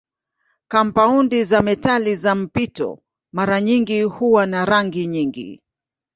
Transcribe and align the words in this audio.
Kampaundi 0.67 1.43
za 1.43 1.61
metali 1.61 2.15
za 2.15 2.35
mpito 2.35 2.99
mara 3.31 3.61
nyingi 3.61 4.01
huwa 4.03 4.45
na 4.45 4.65
rangi 4.65 5.07
nyingi. 5.07 5.61